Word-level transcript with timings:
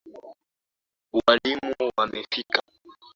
Walimu 1.15 1.75
wamefika. 1.97 2.59